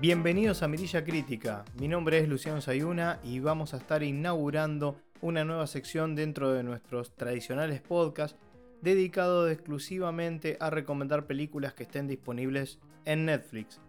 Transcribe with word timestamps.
Bienvenidos 0.00 0.62
a 0.62 0.68
Mirilla 0.68 1.02
Crítica. 1.02 1.64
Mi 1.80 1.88
nombre 1.88 2.18
es 2.18 2.28
Luciano 2.28 2.60
Sayuna 2.60 3.18
y 3.24 3.40
vamos 3.40 3.74
a 3.74 3.78
estar 3.78 4.04
inaugurando 4.04 4.96
una 5.20 5.44
nueva 5.44 5.66
sección 5.66 6.14
dentro 6.14 6.52
de 6.52 6.62
nuestros 6.62 7.16
tradicionales 7.16 7.80
podcasts 7.80 8.38
dedicado 8.80 9.50
exclusivamente 9.50 10.56
a 10.60 10.70
recomendar 10.70 11.26
películas 11.26 11.74
que 11.74 11.82
estén 11.82 12.06
disponibles 12.06 12.78
en 13.06 13.24
Netflix. 13.24 13.80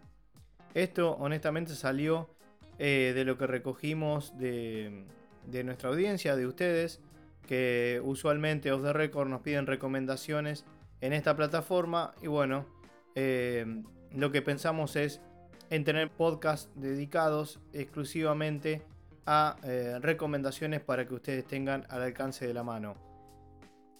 Esto 0.73 1.11
honestamente 1.11 1.75
salió 1.75 2.33
eh, 2.79 3.11
de 3.13 3.23
lo 3.23 3.37
que 3.37 3.45
recogimos 3.45 4.35
de, 4.39 5.05
nuestra 5.63 5.89
audiencia, 5.89 6.35
de 6.35 6.47
ustedes, 6.47 7.01
que 7.45 8.01
usualmente 8.03 8.71
off 8.71 8.81
the 8.81 8.93
record 8.93 9.29
nos 9.29 9.41
piden 9.41 9.67
recomendaciones 9.67 10.65
en 11.01 11.13
esta 11.13 11.35
plataforma 11.35 12.15
y 12.19 12.25
bueno, 12.25 12.65
eh, 13.13 13.83
lo 14.15 14.31
que 14.31 14.41
pensamos 14.41 14.95
es 14.95 15.21
en 15.69 15.83
tener 15.83 16.11
podcasts 16.11 16.69
dedicados 16.75 17.59
exclusivamente 17.73 18.81
a 19.25 19.57
eh, 19.63 19.99
recomendaciones 20.01 20.81
para 20.81 21.07
que 21.07 21.13
ustedes 21.13 21.45
tengan 21.45 21.85
al 21.89 22.01
alcance 22.01 22.47
de 22.47 22.53
la 22.53 22.63
mano. 22.63 22.95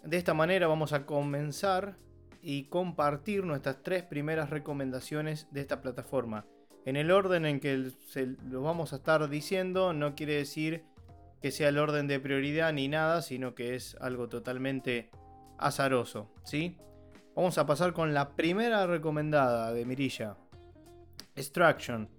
De 0.04 0.18
esta 0.18 0.34
manera 0.34 0.68
vamos 0.68 0.94
a 0.94 1.06
comenzar 1.06 1.98
y 2.42 2.64
compartir 2.66 3.44
nuestras 3.44 3.84
tres 3.84 4.04
primeras 4.04 4.50
recomendaciones 4.50 5.48
de 5.52 5.62
esta 5.62 5.82
plataforma. 5.82 6.46
En 6.86 6.96
el 6.96 7.12
orden 7.12 7.46
en 7.46 7.60
que 7.60 7.92
se 8.08 8.36
lo 8.50 8.62
vamos 8.62 8.94
a 8.94 8.98
estar 8.98 9.30
diciendo 9.30 9.94
no 9.94 10.16
quiere 10.16 10.36
decir 10.36 10.86
que 11.42 11.52
sea 11.52 11.70
el 11.70 11.78
orden 11.78 12.08
de 12.08 12.20
prioridad 12.20 12.74
ni 12.74 12.88
nada, 12.88 13.22
sino 13.22 13.56
que 13.56 13.76
es 13.76 13.96
algo 14.02 14.30
totalmente 14.30 15.10
azaroso, 15.58 16.32
¿sí? 16.44 16.78
Vamos 17.36 17.58
a 17.58 17.66
pasar 17.66 17.94
con 17.94 18.14
la 18.14 18.36
primera 18.36 18.88
recomendada 18.88 19.72
de 19.74 19.86
Mirilla. 19.86 20.36
Extraction. 21.40 22.10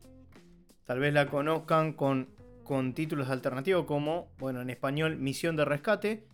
Tal 0.84 0.98
vez 0.98 1.12
la 1.12 1.26
conozcan 1.26 1.92
con, 1.92 2.30
con 2.64 2.94
títulos 2.94 3.28
alternativos 3.28 3.84
como, 3.84 4.32
bueno, 4.38 4.60
en 4.62 4.70
español, 4.70 5.16
Misión 5.16 5.56
de 5.56 5.64
Rescate, 5.64 6.24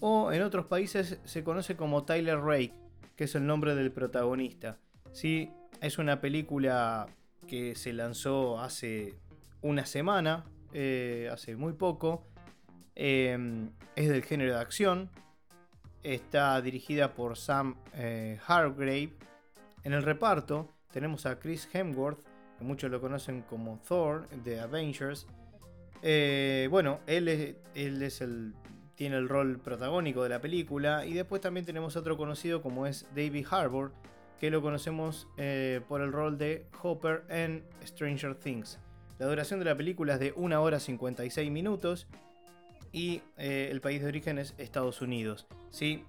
o 0.00 0.32
en 0.32 0.42
otros 0.42 0.66
países 0.66 1.18
se 1.24 1.42
conoce 1.42 1.76
como 1.76 2.04
Tyler 2.04 2.38
Rake, 2.38 2.74
que 3.16 3.24
es 3.24 3.34
el 3.34 3.46
nombre 3.46 3.74
del 3.74 3.90
protagonista. 3.90 4.78
Sí, 5.12 5.50
es 5.80 5.98
una 5.98 6.20
película 6.20 7.06
que 7.46 7.74
se 7.74 7.92
lanzó 7.92 8.60
hace 8.60 9.14
una 9.62 9.86
semana, 9.86 10.44
eh, 10.72 11.30
hace 11.32 11.56
muy 11.56 11.72
poco. 11.72 12.26
Eh, 12.94 13.68
es 13.96 14.08
del 14.08 14.22
género 14.22 14.54
de 14.54 14.60
acción. 14.60 15.10
Está 16.02 16.60
dirigida 16.60 17.14
por 17.14 17.36
Sam 17.36 17.76
eh, 17.94 18.38
Hargrave. 18.46 19.12
En 19.84 19.92
el 19.92 20.02
reparto 20.02 20.68
tenemos 20.92 21.26
a 21.26 21.38
Chris 21.38 21.68
Hemsworth, 21.72 22.18
muchos 22.64 22.90
lo 22.90 23.00
conocen 23.00 23.42
como 23.42 23.78
Thor 23.86 24.28
de 24.30 24.60
Avengers. 24.60 25.26
Eh, 26.02 26.68
bueno, 26.70 27.00
él 27.06 27.28
es, 27.28 27.54
él 27.74 28.02
es 28.02 28.20
el, 28.20 28.54
tiene 28.94 29.16
el 29.16 29.28
rol 29.28 29.58
protagónico 29.58 30.22
de 30.22 30.28
la 30.30 30.40
película. 30.40 31.06
Y 31.06 31.12
después 31.12 31.40
también 31.40 31.66
tenemos 31.66 31.96
otro 31.96 32.16
conocido 32.16 32.62
como 32.62 32.86
es 32.86 33.06
David 33.14 33.46
Harbour, 33.50 33.92
que 34.40 34.50
lo 34.50 34.62
conocemos 34.62 35.28
eh, 35.36 35.80
por 35.88 36.00
el 36.00 36.12
rol 36.12 36.38
de 36.38 36.66
Hopper 36.82 37.24
en 37.28 37.64
Stranger 37.84 38.34
Things. 38.34 38.78
La 39.18 39.26
duración 39.26 39.60
de 39.60 39.66
la 39.66 39.76
película 39.76 40.14
es 40.14 40.20
de 40.20 40.32
1 40.34 40.60
hora 40.60 40.80
56 40.80 41.50
minutos 41.50 42.08
y 42.90 43.22
eh, 43.38 43.68
el 43.70 43.80
país 43.80 44.02
de 44.02 44.08
origen 44.08 44.38
es 44.38 44.54
Estados 44.58 45.00
Unidos. 45.02 45.46
¿sí? 45.70 46.04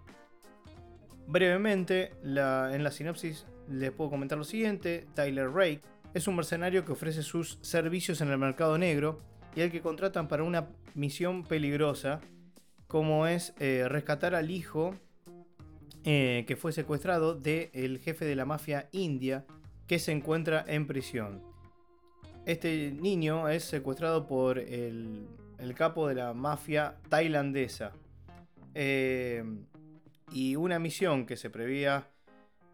Brevemente, 1.28 2.14
en 2.24 2.84
la 2.84 2.92
sinopsis 2.92 3.46
les 3.70 3.92
puedo 3.92 4.10
comentar 4.10 4.38
lo 4.38 4.44
siguiente. 4.44 5.08
Tyler 5.14 5.50
Rake 5.52 5.82
es 6.16 6.30
un 6.30 6.38
mercenario 6.38 6.86
que 6.86 6.94
ofrece 6.94 7.22
sus 7.24 7.60
servicios 7.62 8.22
en 8.22 8.30
el 8.30 8.38
mercado 8.38 8.78
negro 8.78 9.20
y 9.54 9.62
al 9.62 9.70
que 9.70 9.82
contratan 9.82 10.30
para 10.30 10.44
una 10.44 10.70
misión 10.96 11.44
peligrosa 11.44 12.22
como 12.88 13.28
es 13.28 13.54
eh, 13.60 13.86
rescatar 13.90 14.34
al 14.34 14.50
hijo 14.50 14.96
eh, 16.06 16.46
que 16.48 16.56
fue 16.56 16.72
secuestrado 16.72 17.36
del 17.36 18.00
jefe 18.00 18.24
de 18.24 18.36
la 18.38 18.46
mafia 18.46 18.88
india 18.94 19.46
que 19.88 20.00
se 20.00 20.14
encuentra 20.14 20.64
en 20.66 20.88
prisión. 20.88 21.44
Este 22.46 22.94
niño 22.94 23.50
es 23.50 23.66
secuestrado 23.66 24.26
por 24.26 24.58
el, 24.58 25.28
capo 25.76 26.08
de 26.08 26.16
la 26.16 26.34
mafia 26.34 26.96
tailandesa. 27.10 27.92
Eh, 28.74 29.44
y 30.32 30.56
una 30.56 30.80
misión 30.80 31.26
que 31.26 31.36
se 31.36 31.50
prevía 31.50 32.08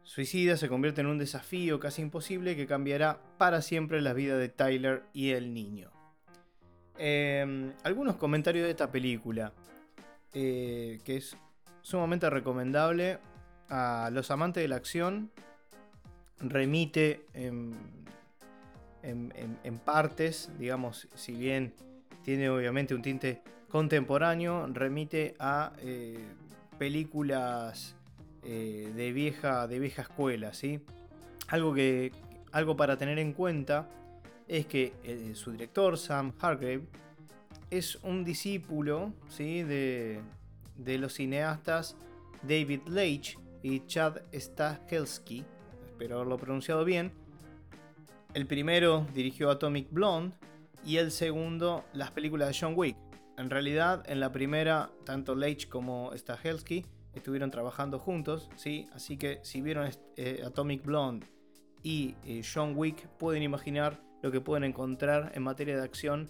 Suicida 0.04 0.58
se 0.58 0.68
convierte 0.68 1.02
en 1.02 1.08
un 1.08 1.18
desafío 1.18 1.80
casi 1.80 2.02
imposible 2.02 2.56
que 2.56 2.68
cambiará 2.68 3.22
para 3.38 3.62
siempre 3.62 4.02
la 4.02 4.14
vida 4.14 4.38
de 4.38 4.50
Tyler 4.50 5.04
y 5.14 5.32
el 5.32 5.54
niño. 5.54 5.92
Em, 6.98 7.74
algunos 7.84 8.16
comentarios 8.18 8.66
de 8.66 8.72
esta 8.72 8.92
película, 8.92 9.54
eh, 10.34 11.00
que 11.04 11.18
es 11.18 11.38
sumamente 11.82 12.30
recomendable 12.30 13.20
a 13.70 14.10
los 14.12 14.32
amantes 14.32 14.62
de 14.62 14.68
la 14.68 14.76
acción, 14.76 15.32
remite 16.40 17.26
en, 17.34 17.76
partes, 19.86 20.52
digamos, 20.60 21.08
si 21.16 21.34
bien 21.34 21.74
tiene 22.24 22.50
obviamente 22.50 22.94
un 22.94 23.02
tinte 23.02 23.42
contemporáneo, 23.70 24.68
remite 24.68 25.36
a 25.40 25.74
eh, 25.80 26.20
películas 26.78 27.96
eh, 28.44 28.92
de, 28.96 29.12
vieja, 29.12 29.68
de 29.68 29.80
vieja 29.80 30.04
escuela, 30.04 30.54
¿sí? 30.54 30.80
Algo, 31.48 31.74
que, 31.74 32.12
algo 32.52 32.76
para 32.76 32.98
tener 32.98 33.20
en 33.20 33.34
cuenta 33.34 33.88
es 34.48 34.66
que 34.66 34.94
eh, 35.04 35.32
su 35.36 35.52
director, 35.52 35.98
Sam 35.98 36.34
Hargrave, 36.40 36.82
es 37.70 37.96
un 38.04 38.24
discípulo 38.24 39.14
¿sí? 39.30 39.64
de, 39.64 40.20
de 40.76 40.98
los 40.98 41.14
cineastas 41.14 41.96
David 42.44 42.82
Leitch 42.88 43.38
y 43.62 43.86
Chad 43.86 44.22
Stahelski, 44.34 45.46
espero 45.86 46.18
haberlo 46.18 46.38
pronunciado 46.38 46.84
bien. 46.84 47.12
El 48.34 48.48
primero 48.48 49.06
dirigió 49.14 49.52
Atomic 49.52 49.92
Blonde 49.92 50.36
y 50.86 50.98
el 50.98 51.12
segundo 51.12 51.86
las 51.94 52.12
películas 52.12 52.50
de 52.50 52.58
John 52.60 52.74
Wick. 52.76 52.98
En 53.38 53.50
realidad, 53.50 54.04
en 54.08 54.20
la 54.20 54.32
primera, 54.32 54.90
tanto 55.06 55.36
Leitch 55.36 55.70
como 55.70 56.12
Stahelski 56.16 56.86
estuvieron 57.14 57.52
trabajando 57.52 58.00
juntos, 58.00 58.50
¿sí? 58.56 58.88
Así 58.94 59.18
que 59.18 59.40
si 59.44 59.62
vieron 59.62 59.90
eh, 60.16 60.44
Atomic 60.46 60.84
Blonde 60.84 61.28
y 61.84 62.16
eh, 62.26 62.42
John 62.42 62.74
Wick, 62.76 63.08
pueden 63.18 63.44
imaginar 63.44 64.00
lo 64.22 64.32
que 64.32 64.42
pueden 64.42 64.64
encontrar 64.64 65.32
en 65.36 65.44
materia 65.44 65.76
de 65.78 65.84
acción 65.84 66.30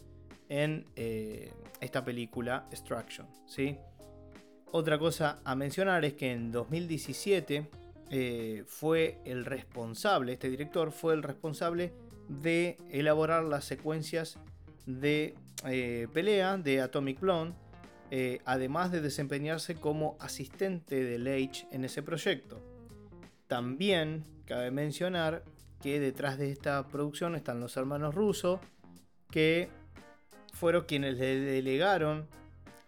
en 0.49 0.85
eh, 0.95 1.53
esta 1.79 2.03
película 2.03 2.67
Extraction, 2.71 3.27
¿sí? 3.45 3.77
Otra 4.71 4.97
cosa 4.97 5.39
a 5.43 5.55
mencionar 5.55 6.05
es 6.05 6.13
que 6.13 6.31
en 6.31 6.51
2017 6.51 7.69
fue 8.65 9.21
el 9.23 9.45
responsable, 9.45 10.33
este 10.33 10.49
director 10.49 10.91
fue 10.91 11.13
el 11.13 11.23
responsable 11.23 11.93
de 12.27 12.77
elaborar 12.89 13.43
las 13.45 13.63
secuencias 13.63 14.37
de 14.85 15.35
pelea 16.13 16.57
de 16.57 16.81
Atomic 16.81 17.21
Blonde 17.21 17.55
eh, 18.11 18.41
además 18.43 18.91
de 18.91 18.99
desempeñarse 18.99 19.75
como 19.75 20.17
asistente 20.19 21.01
de 21.01 21.17
Leitch 21.17 21.65
en 21.71 21.85
ese 21.85 22.03
proyecto. 22.03 22.61
También 23.47 24.25
cabe 24.45 24.69
mencionar 24.69 25.43
que 25.81 25.99
detrás 26.01 26.37
de 26.37 26.51
esta 26.51 26.85
producción 26.89 27.35
están 27.35 27.61
los 27.61 27.77
hermanos 27.77 28.13
rusos, 28.13 28.59
que 29.31 29.69
fueron 30.53 30.83
quienes 30.83 31.17
le 31.17 31.39
delegaron 31.39 32.27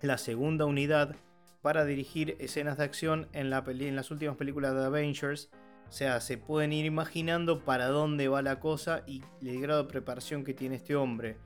la 0.01 0.17
segunda 0.17 0.65
unidad 0.65 1.15
para 1.61 1.85
dirigir 1.85 2.35
escenas 2.39 2.77
de 2.77 2.83
acción 2.83 3.29
en, 3.31 3.49
la 3.49 3.63
en 3.65 3.95
las 3.95 4.11
últimas 4.11 4.35
películas 4.35 4.75
de 4.75 4.83
Avengers. 4.83 5.49
O 5.87 5.91
sea, 5.93 6.19
se 6.19 6.37
pueden 6.37 6.73
ir 6.73 6.85
imaginando 6.85 7.63
para 7.63 7.87
dónde 7.87 8.27
va 8.27 8.41
la 8.41 8.59
cosa 8.59 9.03
y 9.07 9.23
el 9.41 9.61
grado 9.61 9.83
de 9.83 9.89
preparación 9.89 10.43
que 10.43 10.53
tiene 10.53 10.75
este 10.75 10.97
hombre. 10.97 11.37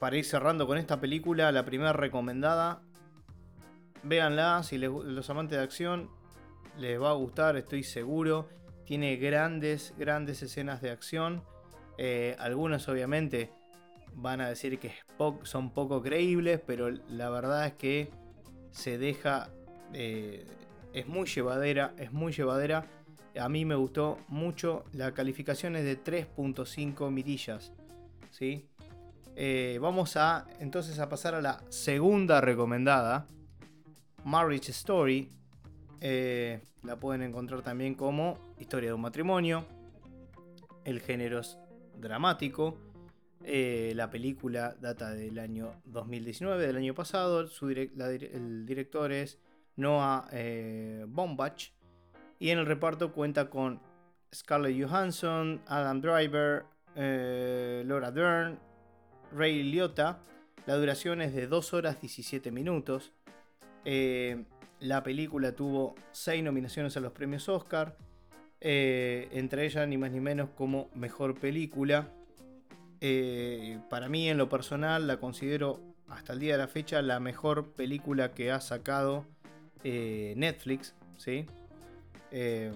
Para 0.00 0.16
ir 0.16 0.24
cerrando 0.24 0.66
con 0.66 0.78
esta 0.78 1.00
película, 1.00 1.52
la 1.52 1.64
primera 1.64 1.92
recomendada, 1.92 2.82
Véanla, 4.02 4.62
si 4.62 4.78
los 4.78 5.30
amantes 5.30 5.58
de 5.58 5.64
acción 5.64 6.10
les 6.78 7.00
va 7.00 7.10
a 7.10 7.14
gustar, 7.14 7.56
estoy 7.56 7.82
seguro. 7.82 8.48
Tiene 8.84 9.16
grandes, 9.16 9.94
grandes 9.96 10.42
escenas 10.42 10.82
de 10.82 10.90
acción. 10.90 11.42
Eh, 11.98 12.36
algunas 12.38 12.88
obviamente 12.88 13.52
van 14.14 14.40
a 14.40 14.48
decir 14.48 14.78
que 14.78 14.92
son 15.44 15.70
poco 15.70 16.02
creíbles, 16.02 16.60
pero 16.66 16.90
la 16.90 17.30
verdad 17.30 17.66
es 17.66 17.74
que 17.74 18.10
se 18.70 18.98
deja... 18.98 19.50
Eh, 19.92 20.46
es 20.92 21.06
muy 21.06 21.26
llevadera, 21.26 21.94
es 21.96 22.12
muy 22.12 22.32
llevadera. 22.32 22.86
A 23.38 23.48
mí 23.48 23.64
me 23.64 23.74
gustó 23.74 24.18
mucho. 24.28 24.84
La 24.92 25.12
calificación 25.12 25.76
es 25.76 25.84
de 25.84 26.02
3.5 26.02 27.10
mirillas. 27.10 27.72
¿sí? 28.30 28.68
Eh, 29.36 29.78
vamos 29.80 30.16
a 30.16 30.46
entonces 30.60 30.98
a 30.98 31.08
pasar 31.08 31.34
a 31.34 31.40
la 31.40 31.62
segunda 31.70 32.40
recomendada. 32.40 33.26
Marriage 34.24 34.70
Story. 34.70 35.30
Eh, 36.00 36.60
la 36.82 36.96
pueden 36.96 37.22
encontrar 37.22 37.62
también 37.62 37.94
como 37.94 38.38
Historia 38.58 38.90
de 38.90 38.94
un 38.94 39.00
matrimonio. 39.00 39.64
El 40.84 41.00
género 41.00 41.40
es 41.40 41.58
dramático. 41.96 42.76
Eh, 43.44 43.92
la 43.96 44.10
película 44.10 44.76
data 44.80 45.10
del 45.10 45.38
año 45.38 45.74
2019, 45.86 46.66
del 46.66 46.76
año 46.76 46.94
pasado. 46.94 47.40
el 47.40 48.66
director 48.66 49.12
es 49.12 49.38
Noah 49.76 50.28
eh, 50.32 51.04
Bombach. 51.08 51.72
Y 52.38 52.50
en 52.50 52.58
el 52.58 52.66
reparto 52.66 53.12
cuenta 53.12 53.50
con 53.50 53.80
Scarlett 54.34 54.80
Johansson, 54.80 55.60
Adam 55.66 56.00
Driver, 56.00 56.64
eh, 56.96 57.82
Laura 57.86 58.10
Dern, 58.10 58.58
Ray 59.32 59.62
Liotta. 59.62 60.20
La 60.66 60.76
duración 60.76 61.20
es 61.20 61.34
de 61.34 61.46
2 61.46 61.74
horas 61.74 62.00
17 62.00 62.50
minutos. 62.50 63.12
La 63.84 65.02
película 65.02 65.52
tuvo 65.52 65.94
6 66.12 66.42
nominaciones 66.42 66.96
a 66.96 67.00
los 67.00 67.12
premios 67.12 67.48
Oscar. 67.48 67.96
entre 68.60 69.66
ellas 69.66 69.88
ni 69.88 69.98
más 69.98 70.10
ni 70.12 70.20
menos 70.20 70.50
como 70.50 70.90
mejor 70.94 71.38
película. 71.38 72.08
Eh, 73.04 73.80
para 73.90 74.08
mí, 74.08 74.28
en 74.28 74.38
lo 74.38 74.48
personal, 74.48 75.08
la 75.08 75.16
considero 75.16 75.80
hasta 76.08 76.34
el 76.34 76.38
día 76.38 76.52
de 76.52 76.58
la 76.58 76.68
fecha 76.68 77.02
la 77.02 77.18
mejor 77.18 77.72
película 77.72 78.32
que 78.32 78.52
ha 78.52 78.60
sacado 78.60 79.26
eh, 79.82 80.34
Netflix. 80.36 80.94
¿sí? 81.16 81.46
Eh, 82.30 82.70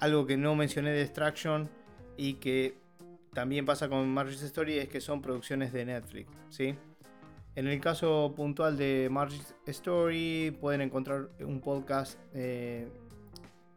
algo 0.00 0.26
que 0.26 0.36
no 0.36 0.54
mencioné 0.54 0.90
de 0.90 1.00
Extraction 1.00 1.70
y 2.18 2.34
que 2.34 2.76
también 3.32 3.64
pasa 3.64 3.88
con 3.88 4.06
Margie's 4.12 4.42
Story 4.42 4.76
es 4.76 4.90
que 4.90 5.00
son 5.00 5.22
producciones 5.22 5.72
de 5.72 5.86
Netflix. 5.86 6.30
¿sí? 6.50 6.74
En 7.58 7.66
el 7.66 7.80
caso 7.80 8.34
puntual 8.36 8.76
de 8.76 9.08
Margie's 9.10 9.52
Story, 9.66 10.56
pueden 10.60 10.80
encontrar 10.80 11.28
un 11.40 11.60
podcast 11.60 12.16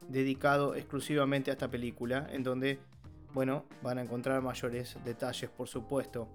dedicado 0.08 0.76
exclusivamente 0.76 1.50
a 1.50 1.54
esta 1.54 1.68
película, 1.68 2.28
en 2.32 2.44
donde 2.44 2.78
bueno, 3.34 3.66
van 3.82 3.98
a 3.98 4.04
encontrar 4.04 4.40
mayores 4.44 4.98
detalles, 5.04 5.50
por 5.50 5.68
supuesto. 5.68 6.28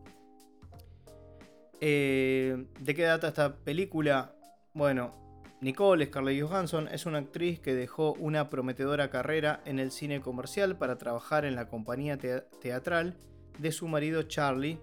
Eh, 1.81 2.67
¿De 2.81 2.95
qué 2.97 3.05
data 3.05 3.29
esta 3.29 3.55
película? 3.55 4.35
Bueno, 4.75 5.13
Nicole 5.61 6.07
Scarlett 6.07 6.43
Johansson 6.43 6.89
es 6.89 7.07
una 7.07 7.19
actriz 7.19 7.61
que 7.61 7.77
dejó 7.77 8.15
una 8.15 8.51
prometedora 8.51 9.09
carrera 9.09 9.61
en 9.67 9.79
el 9.79 9.93
cine 9.93 10.21
comercial 10.21 10.79
para 10.79 10.99
trabajar 10.99 11.45
en 11.45 11.55
la 11.55 11.69
compañía 11.69 12.19
teatral 12.19 13.15
de 13.61 13.71
su 13.71 13.87
marido 13.87 14.25
Charlie, 14.25 14.81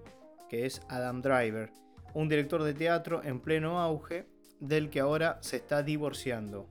que 0.48 0.66
es 0.66 0.82
Adam 0.88 1.22
Driver, 1.22 1.83
un 2.14 2.30
director 2.30 2.64
de 2.64 2.74
teatro 2.74 3.24
en 3.24 3.40
pleno 3.40 3.80
auge 3.80 4.28
del 4.60 4.90
que 4.90 5.00
ahora 5.00 5.40
se 5.42 5.58
está 5.58 5.84
divorciando. 5.84 6.70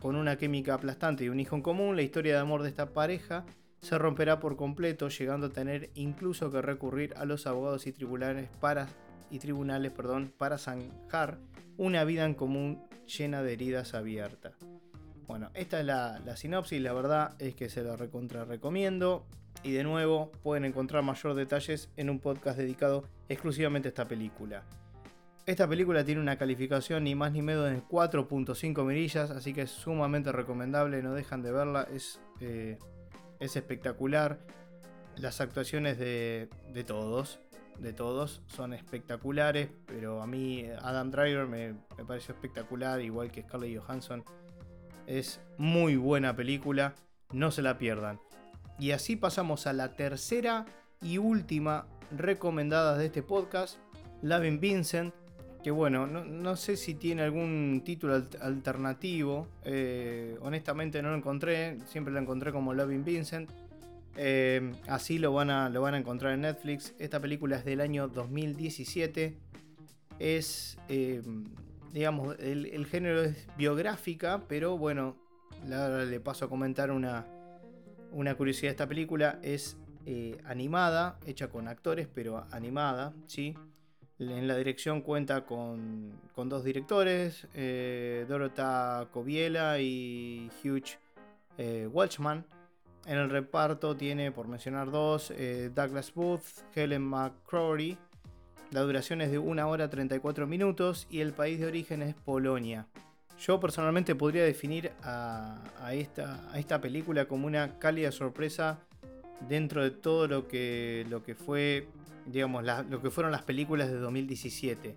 Con 0.00 0.16
una 0.16 0.36
química 0.36 0.74
aplastante 0.74 1.24
y 1.24 1.28
un 1.28 1.40
hijo 1.40 1.56
en 1.56 1.62
común, 1.62 1.96
la 1.96 2.02
historia 2.02 2.34
de 2.34 2.40
amor 2.40 2.62
de 2.62 2.68
esta 2.68 2.92
pareja 2.92 3.46
se 3.80 3.98
romperá 3.98 4.40
por 4.40 4.56
completo, 4.56 5.08
llegando 5.08 5.46
a 5.46 5.52
tener 5.52 5.90
incluso 5.94 6.50
que 6.50 6.62
recurrir 6.62 7.14
a 7.16 7.24
los 7.24 7.46
abogados 7.46 7.86
y 7.86 7.92
tribunales 7.92 8.48
para, 8.60 8.88
y 9.30 9.38
tribunales, 9.38 9.92
perdón, 9.92 10.32
para 10.36 10.58
zanjar 10.58 11.38
una 11.76 12.04
vida 12.04 12.24
en 12.24 12.34
común 12.34 12.82
llena 13.06 13.42
de 13.42 13.52
heridas 13.52 13.94
abiertas. 13.94 14.54
Bueno, 15.26 15.50
esta 15.54 15.80
es 15.80 15.86
la, 15.86 16.36
sinopsis, 16.36 16.80
la 16.80 16.92
verdad 16.92 17.34
es 17.40 17.54
que 17.54 17.68
se 17.68 17.82
la 17.82 17.96
recontra 17.96 18.44
recomiendo. 18.44 19.26
Y 19.62 19.72
de 19.72 19.84
nuevo, 19.84 20.30
pueden 20.42 20.64
encontrar 20.64 21.02
mayor 21.02 21.34
detalles 21.34 21.90
en 21.96 22.10
un 22.10 22.20
podcast 22.20 22.58
dedicado 22.58 23.04
exclusivamente 23.28 23.88
a 23.88 23.90
esta 23.90 24.06
película. 24.06 24.62
Esta 25.46 25.68
película 25.68 26.04
tiene 26.04 26.20
una 26.20 26.36
calificación 26.36 27.04
ni 27.04 27.14
más 27.14 27.32
ni 27.32 27.42
menos 27.42 27.70
de 27.70 27.82
4.5 27.82 28.84
mirillas, 28.84 29.30
así 29.30 29.52
que 29.52 29.62
es 29.62 29.70
sumamente 29.70 30.32
recomendable, 30.32 31.02
no 31.02 31.14
dejan 31.14 31.42
de 31.42 31.52
verla, 31.52 31.86
es 31.92 32.20
eh, 32.40 32.78
es 33.40 33.56
espectacular. 33.56 34.38
Las 35.16 35.40
actuaciones 35.40 35.98
de, 35.98 36.48
todos, 36.86 37.40
de 37.78 37.92
todos, 37.92 38.42
son 38.48 38.74
espectaculares, 38.74 39.70
pero 39.86 40.22
a 40.22 40.26
mí 40.26 40.66
Adam 40.82 41.10
Driver 41.10 41.46
me, 41.46 41.72
me 41.96 42.04
pareció 42.06 42.34
espectacular, 42.34 43.00
igual 43.00 43.30
que 43.30 43.42
Scarlett 43.42 43.78
Johansson. 43.80 44.24
Es 45.06 45.40
muy 45.56 45.96
buena 45.96 46.36
película, 46.36 46.94
no 47.32 47.50
se 47.50 47.62
la 47.62 47.78
pierdan. 47.78 48.20
Y 48.78 48.90
así 48.90 49.16
pasamos 49.16 49.66
a 49.66 49.72
la 49.72 49.94
tercera 49.94 50.66
y 51.02 51.18
última 51.18 51.86
recomendada 52.10 52.96
de 52.96 53.06
este 53.06 53.22
podcast, 53.22 53.78
Lavin 54.22 54.60
Vincent, 54.60 55.14
que 55.66 55.72
bueno, 55.72 56.06
no, 56.06 56.54
sé 56.54 56.76
si 56.76 56.94
tiene 56.94 57.22
algún 57.22 57.82
título 57.84 58.24
alternativo. 58.40 59.48
Eh, 59.64 60.38
honestamente 60.40 61.02
no 61.02 61.10
lo 61.10 61.16
encontré. 61.16 61.78
Siempre 61.86 62.14
lo 62.14 62.20
encontré 62.20 62.52
como 62.52 62.72
Loving 62.72 63.04
Vincent. 63.04 63.50
Eh, 64.16 64.72
así 64.86 65.18
lo 65.18 65.32
van, 65.32 65.50
a, 65.50 65.68
lo 65.68 65.82
van 65.82 65.94
a 65.94 65.98
encontrar 65.98 66.34
en 66.34 66.42
Netflix. 66.42 66.94
Esta 67.00 67.18
película 67.18 67.56
es 67.56 67.64
del 67.64 67.80
año 67.80 68.06
2017. 68.06 69.36
Es, 70.20 70.78
eh, 70.88 71.20
digamos, 71.92 72.36
el, 72.38 72.86
género 72.86 73.24
es 73.24 73.48
biográfica, 73.58 74.44
pero 74.46 74.78
bueno, 74.78 75.16
le 75.66 76.20
paso 76.20 76.44
a 76.44 76.48
comentar 76.48 76.92
una, 76.92 77.26
una 78.16 78.34
curiosidad 78.34 78.68
de 78.68 78.72
esta 78.72 78.88
película. 78.88 79.38
Es 79.42 79.76
animada, 80.44 81.18
hecha 81.26 81.48
con 81.48 81.66
actores, 81.66 82.06
pero 82.12 82.46
animada, 82.52 83.12
¿sí? 83.26 83.56
En 84.18 84.48
la 84.48 84.56
dirección 84.56 85.02
cuenta 85.02 85.44
con, 85.44 86.18
dos 86.34 86.64
directores, 86.64 87.46
eh, 87.54 88.24
Dorota 88.26 89.08
Coviela 89.12 89.78
y 89.78 90.50
Hugh 90.64 90.98
eh, 91.58 91.86
Welchman. 91.92 92.46
En 93.04 93.18
el 93.18 93.28
reparto 93.28 93.94
tiene, 93.94 94.32
por 94.32 94.48
mencionar 94.48 94.90
dos, 94.90 95.30
eh, 95.36 95.70
Douglas 95.74 96.14
Booth, 96.14 96.44
Helen 96.74 97.02
McCrory. 97.02 97.98
La 98.70 98.80
duración 98.80 99.20
es 99.20 99.30
de 99.30 99.38
1 99.38 99.68
hora 99.68 99.90
34 99.90 100.46
minutos 100.46 101.06
y 101.10 101.20
el 101.20 101.34
país 101.34 101.60
de 101.60 101.66
origen 101.66 102.00
es 102.02 102.14
Polonia. 102.14 102.86
Yo 103.38 103.60
personalmente 103.60 104.14
podría 104.14 104.44
definir 104.44 104.92
a, 105.02 105.58
esta, 105.92 106.80
película 106.80 107.26
como 107.26 107.46
una 107.46 107.78
cálida 107.78 108.10
sorpresa 108.10 108.78
dentro 109.48 109.82
de 109.82 109.90
todo 109.90 110.26
lo 110.26 110.48
que, 110.48 111.36
fue 111.44 111.88
digamos, 112.26 112.64
lo 112.88 113.02
que 113.02 113.10
fueron 113.10 113.32
las 113.32 113.42
películas 113.42 113.88
de 113.88 113.98
2017. 113.98 114.96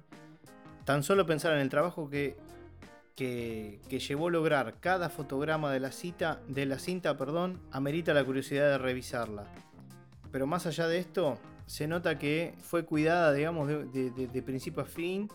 Tan 0.86 1.04
solo 1.04 1.26
pensar 1.26 1.54
en 1.54 1.60
el 1.60 1.70
trabajo 1.70 2.10
que, 2.10 2.38
que, 3.16 4.00
llevó 4.00 4.30
a 4.30 4.32
lograr 4.32 4.76
cada 4.80 5.10
fotograma 5.10 5.72
de 5.74 5.82
la, 5.82 5.92
cita, 5.92 6.40
de 6.48 6.66
la 6.66 6.80
cinta 6.80 7.18
perdón, 7.18 7.60
amerita 7.72 8.14
la 8.14 8.24
curiosidad 8.24 8.70
de 8.70 8.78
revisarla. 8.78 9.44
Pero 10.32 10.48
más 10.48 10.66
allá 10.66 10.88
de 10.88 11.00
esto, 11.00 11.38
se 11.66 11.88
nota 11.88 12.18
que 12.18 12.54
fue 12.60 12.86
cuidada, 12.86 13.34
digamos, 13.34 13.68
de, 13.68 14.44
principio 14.46 14.84
a 14.84 14.86
fin, 14.86 15.28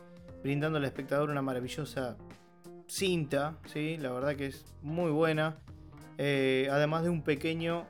brindando 0.43 0.79
al 0.79 0.85
espectador 0.85 1.31
una 1.31 1.43
maravillosa 1.43 2.17
cinta, 2.87 3.59
¿sí? 3.67 3.97
la 3.97 4.13
verdad 4.13 4.37
que 4.37 4.47
es 4.47 4.65
muy 4.83 5.11
buena. 5.11 5.57
Eh, 6.19 6.69
además 6.71 7.03
de 7.03 7.11
un 7.11 7.23
pequeño 7.23 7.87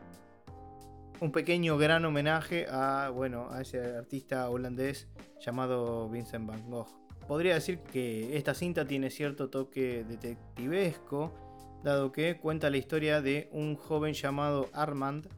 un 1.21 1.33
pequeño 1.33 1.79
gran 1.79 2.05
homenaje 2.05 2.67
a, 2.69 3.11
bueno, 3.11 3.49
a 3.51 3.63
ese 3.63 3.79
artista 3.97 4.51
holandés 4.51 5.09
llamado 5.41 6.09
Vincent 6.09 6.47
Van 6.47 6.69
Gogh. 6.69 6.89
Podría 7.27 7.55
decir 7.55 7.79
que 7.79 8.37
esta 8.37 8.53
cinta 8.53 8.87
tiene 8.87 9.11
cierto 9.11 9.49
toque 9.49 10.05
detectivesco, 10.05 11.33
dado 11.83 12.13
que 12.13 12.37
cuenta 12.37 12.69
la 12.69 12.77
historia 12.77 13.23
de 13.23 13.49
un 13.53 13.77
joven 13.77 14.13
llamado 14.13 14.69
Armand 14.73 15.29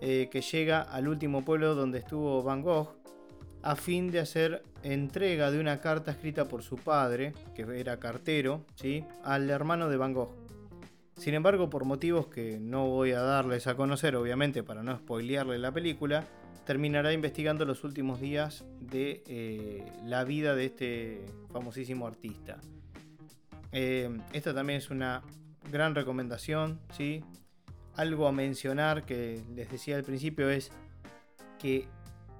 eh, 0.00 0.28
que 0.32 0.40
llega 0.40 0.80
al 0.80 1.08
último 1.08 1.44
pueblo 1.44 1.74
donde 1.74 1.98
estuvo 1.98 2.42
Van 2.42 2.62
Gogh 2.62 2.99
a 3.62 3.76
fin 3.76 4.10
de 4.10 4.20
hacer 4.20 4.62
entrega 4.82 5.50
de 5.50 5.60
una 5.60 5.80
carta 5.80 6.10
escrita 6.10 6.46
por 6.46 6.62
su 6.62 6.76
padre, 6.76 7.34
que 7.54 7.62
era 7.78 7.98
cartero, 7.98 8.64
¿sí? 8.74 9.04
al 9.22 9.50
hermano 9.50 9.88
de 9.88 9.96
Van 9.96 10.14
Gogh. 10.14 10.34
Sin 11.16 11.34
embargo, 11.34 11.68
por 11.68 11.84
motivos 11.84 12.28
que 12.28 12.58
no 12.58 12.86
voy 12.86 13.12
a 13.12 13.20
darles 13.20 13.66
a 13.66 13.74
conocer, 13.74 14.16
obviamente, 14.16 14.62
para 14.62 14.82
no 14.82 14.96
spoilearle 14.96 15.58
la 15.58 15.70
película, 15.70 16.24
terminará 16.64 17.12
investigando 17.12 17.64
los 17.66 17.84
últimos 17.84 18.20
días 18.20 18.64
de 18.80 19.22
eh, 19.26 19.84
la 20.04 20.24
vida 20.24 20.54
de 20.54 20.66
este 20.66 21.26
famosísimo 21.52 22.06
artista. 22.06 22.58
Eh, 23.72 24.18
esta 24.32 24.54
también 24.54 24.78
es 24.78 24.90
una 24.90 25.22
gran 25.70 25.94
recomendación, 25.94 26.80
¿sí? 26.92 27.22
Algo 27.96 28.26
a 28.26 28.32
mencionar 28.32 29.04
que 29.04 29.42
les 29.54 29.70
decía 29.70 29.96
al 29.96 30.04
principio 30.04 30.48
es 30.48 30.70
que 31.58 31.86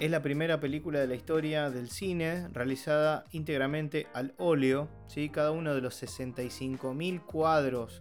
es 0.00 0.11
la 0.11 0.23
primera 0.23 0.59
película 0.61 0.99
de 0.99 1.07
la 1.07 1.14
historia 1.14 1.69
del 1.69 1.90
cine 1.90 2.49
realizada 2.49 3.26
íntegramente 3.33 4.07
al 4.14 4.33
óleo, 4.38 4.88
¿sí? 5.07 5.28
Cada 5.28 5.50
uno 5.50 5.75
de 5.75 5.83
los 5.83 6.02
65.000 6.02 7.23
cuadros 7.26 8.00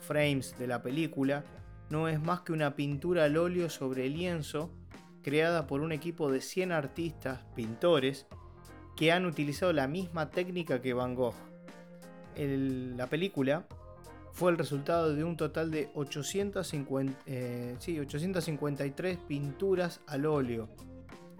frames 0.00 0.58
de 0.58 0.66
la 0.66 0.82
película 0.82 1.44
no 1.88 2.08
es 2.08 2.20
más 2.20 2.40
que 2.40 2.52
una 2.52 2.74
pintura 2.74 3.22
al 3.24 3.36
óleo 3.36 3.70
sobre 3.70 4.08
lienzo 4.08 4.72
creada 5.22 5.68
por 5.68 5.82
un 5.82 5.92
equipo 5.92 6.32
de 6.32 6.40
100 6.40 6.72
artistas, 6.72 7.44
pintores, 7.54 8.26
que 8.96 9.12
han 9.12 9.24
utilizado 9.24 9.72
la 9.72 9.86
misma 9.86 10.30
técnica 10.30 10.82
que 10.82 10.94
Van 10.94 11.14
Gogh. 11.14 11.36
la 12.36 13.06
película 13.06 13.68
fue 14.32 14.50
el 14.50 14.58
resultado 14.58 15.14
de 15.14 15.22
un 15.22 15.36
total 15.36 15.70
de 15.70 15.90
853 15.94 17.16
eh, 17.26 17.76
pinturas 19.28 20.00
al 20.08 20.26
óleo, 20.26 20.68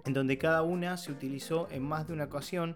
en 0.07 0.13
donde 0.13 0.39
cada 0.39 0.63
una 0.63 0.97
se 0.97 1.11
utilizó 1.11 1.69
en 1.71 1.83
más 1.83 2.07
de 2.07 2.15
una 2.15 2.25
ocasión 2.25 2.75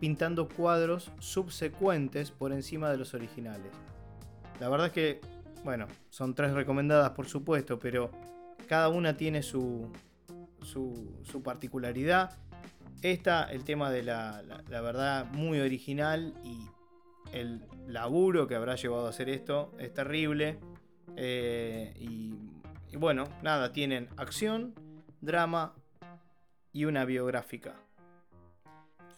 pintando 0.00 0.48
cuadros 0.48 1.12
subsecuentes 1.18 2.30
por 2.30 2.52
encima 2.52 2.90
de 2.90 2.96
los 2.96 3.12
originales. 3.12 3.70
La 4.58 4.70
verdad 4.70 4.86
es 4.86 4.92
que, 4.92 5.20
bueno, 5.62 5.86
son 6.08 6.34
tres 6.34 6.52
recomendadas 6.52 7.10
por 7.10 7.26
supuesto, 7.26 7.78
pero 7.78 8.10
cada 8.66 8.88
una 8.88 9.14
tiene 9.14 9.42
su, 9.42 9.92
su, 10.62 11.42
particularidad. 11.44 12.38
Esta, 13.02 13.44
el 13.44 13.64
tema 13.64 13.90
de 13.90 14.02
la, 14.02 14.42
la, 14.42 14.80
verdad, 14.80 15.26
muy 15.32 15.60
original 15.60 16.32
y 16.42 16.66
el 17.32 17.62
laburo 17.86 18.46
que 18.46 18.54
habrá 18.54 18.76
llevado 18.76 19.06
a 19.06 19.10
hacer 19.10 19.28
esto 19.28 19.72
es 19.78 19.92
terrible. 19.92 20.58
Eh, 21.16 21.92
y, 21.98 22.34
y 22.90 22.96
bueno, 22.96 23.24
nada, 23.42 23.72
tienen 23.72 24.08
acción, 24.16 24.74
drama 25.20 25.74
y 26.72 26.84
una 26.84 27.04
biográfica. 27.04 27.74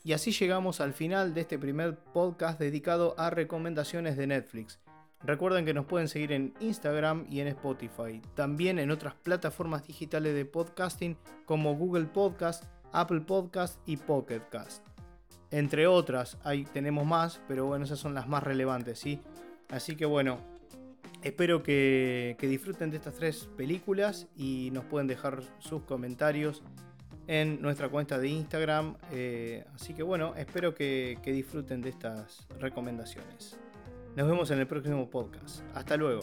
Y 0.04 0.14
así 0.14 0.32
llegamos 0.32 0.80
al 0.80 0.94
final 0.94 1.32
de 1.32 1.42
este 1.42 1.59
primer 1.59 1.97
podcast 1.97 2.59
dedicado 2.59 3.14
a 3.18 3.30
recomendaciones 3.30 4.16
de 4.16 4.26
Netflix. 4.26 4.80
Recuerden 5.25 5.64
que 5.64 5.75
nos 5.75 5.87
pueden 5.87 6.09
seguir 6.09 6.32
en 6.32 6.52
Instagram 6.59 7.26
y 7.30 7.40
en 7.40 7.47
Spotify, 7.47 8.21
también 8.35 8.80
en 8.80 8.90
otras 8.90 9.14
plataformas 9.14 9.87
digitales 9.87 10.35
de 10.35 10.44
podcasting 10.44 11.16
como 11.44 11.76
Google 11.76 12.06
Podcast, 12.06 12.64
Apple 12.92 13.21
Podcast 13.21 13.78
y 13.87 13.97
Pocket 13.97 14.42
Cast. 14.50 14.85
Entre 15.52 15.87
otras, 15.87 16.38
ahí 16.42 16.64
tenemos 16.64 17.06
más, 17.06 17.40
pero 17.47 17.66
bueno, 17.66 17.85
esas 17.85 18.00
son 18.00 18.14
las 18.14 18.26
más 18.26 18.42
relevantes, 18.42 18.99
¿sí? 18.99 19.21
Así 19.71 19.94
que 19.97 20.06
bueno, 20.06 20.38
espero 21.23 21.62
que, 21.62 22.37
disfruten 22.40 22.90
de 22.90 22.97
estas 22.97 23.14
tres 23.14 23.49
películas 23.56 24.26
y 24.37 24.71
nos 24.73 24.85
pueden 24.87 25.06
dejar 25.06 25.42
sus 25.59 25.82
comentarios 25.82 26.62
en 27.26 27.61
nuestra 27.62 27.88
cuenta 27.88 28.19
de 28.19 28.29
Instagram. 28.29 28.97
Eh, 29.12 29.64
así 29.75 29.95
que 29.95 30.02
bueno, 30.02 30.35
espero 30.37 30.75
que 30.75 31.19
disfruten 31.25 31.81
de 31.83 31.91
estas 31.91 32.47
recomendaciones. 32.59 33.57
Nos 34.14 34.29
vemos 34.29 34.50
en 34.50 34.59
el 34.59 34.67
próximo 34.67 35.09
podcast. 35.09 35.62
Hasta 35.75 35.97
luego. 35.97 36.21